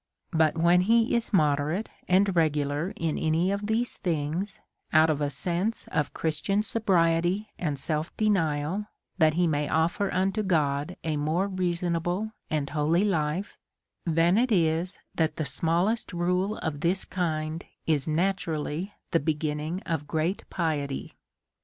[0.31, 4.59] But when he is moderate and regular in any of these things,
[4.91, 8.87] out of a sense of Christian sobriety and self denial,
[9.19, 13.59] that lie may offer unto God a more rea sonable and holy life,
[14.03, 20.07] then it is that the smallest rul6 of this kind is naturally the beginning of
[20.07, 21.13] great piety.